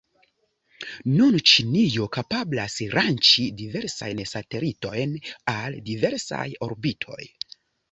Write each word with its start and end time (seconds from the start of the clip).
Nun 1.17 1.35
Ĉinio 1.51 2.07
kapablas 2.17 2.79
lanĉi 2.95 3.45
diversajn 3.61 4.25
satelitojn 4.33 5.15
al 5.57 5.79
diversaj 5.93 6.49
orbitoj. 6.73 7.23